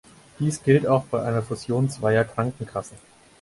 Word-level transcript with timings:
Dies 0.39 0.63
gilt 0.63 0.87
auch 0.87 1.05
bei 1.05 1.21
einer 1.21 1.43
Fusion 1.43 1.91
zweier 1.91 2.23
Krankenkassen. 2.23 2.97